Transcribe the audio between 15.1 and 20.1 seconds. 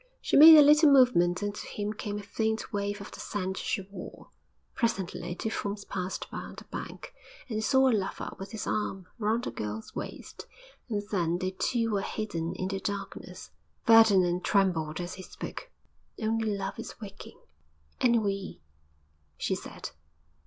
he spoke. 'Only Love is waking!' 'And we!' she said.